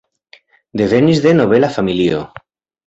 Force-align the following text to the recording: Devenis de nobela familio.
Devenis 0.81 1.21
de 1.27 1.35
nobela 1.41 1.73
familio. 1.79 2.27